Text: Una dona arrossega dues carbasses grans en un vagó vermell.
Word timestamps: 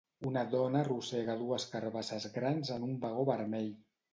Una 0.27 0.41
dona 0.53 0.79
arrossega 0.85 1.35
dues 1.43 1.67
carbasses 1.75 2.27
grans 2.39 2.73
en 2.79 2.89
un 2.89 2.99
vagó 3.07 3.31
vermell. 3.33 3.71